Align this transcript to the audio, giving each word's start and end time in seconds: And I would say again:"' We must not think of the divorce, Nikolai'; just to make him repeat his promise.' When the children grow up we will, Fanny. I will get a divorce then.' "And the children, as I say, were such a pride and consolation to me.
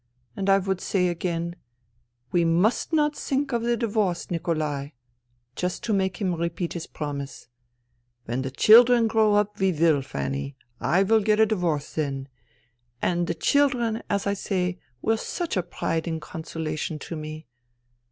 And 0.35 0.49
I 0.49 0.57
would 0.57 0.81
say 0.81 1.09
again:"' 1.09 1.55
We 2.31 2.43
must 2.43 2.91
not 2.91 3.15
think 3.15 3.51
of 3.53 3.61
the 3.61 3.77
divorce, 3.77 4.31
Nikolai'; 4.31 4.87
just 5.55 5.83
to 5.83 5.93
make 5.93 6.17
him 6.19 6.33
repeat 6.33 6.73
his 6.73 6.87
promise.' 6.87 7.49
When 8.25 8.41
the 8.41 8.49
children 8.49 9.05
grow 9.05 9.35
up 9.35 9.59
we 9.59 9.71
will, 9.71 10.01
Fanny. 10.01 10.55
I 10.79 11.03
will 11.03 11.21
get 11.21 11.39
a 11.39 11.45
divorce 11.45 11.93
then.' 11.93 12.29
"And 12.99 13.27
the 13.27 13.35
children, 13.35 14.01
as 14.09 14.25
I 14.25 14.33
say, 14.33 14.79
were 15.03 15.17
such 15.17 15.55
a 15.55 15.61
pride 15.61 16.07
and 16.07 16.19
consolation 16.19 16.97
to 16.97 17.15
me. 17.15 17.45